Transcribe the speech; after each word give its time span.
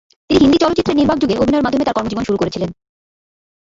তিনি 0.29 0.39
হিন্দি 0.41 0.57
চলচ্চিত্রের 0.57 0.97
নির্বাক 0.99 1.17
যুগে 1.19 1.39
অভিনয়ের 1.41 1.65
মাধ্যমে 1.65 1.85
তার 1.85 1.95
কর্মজীবন 1.95 2.23
শুরু 2.25 2.37
করেছিলেন। 2.37 2.69